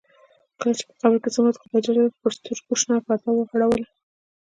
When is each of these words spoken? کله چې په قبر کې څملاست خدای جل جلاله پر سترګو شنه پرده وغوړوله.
کله 0.59 0.73
چې 0.77 0.83
په 0.87 0.93
قبر 1.01 1.17
کې 1.23 1.29
څملاست 1.33 1.61
خدای 1.61 1.81
جل 1.85 1.95
جلاله 1.95 2.17
پر 2.21 2.31
سترګو 2.37 2.73
شنه 2.81 2.95
پرده 3.05 3.29
وغوړوله. 3.33 3.87